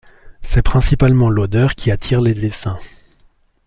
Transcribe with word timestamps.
C'est 0.41 0.63
principalement 0.63 1.29
l'odeur 1.29 1.75
qui 1.75 1.91
attire 1.91 2.21
les 2.21 2.43
essaims. 2.43 2.79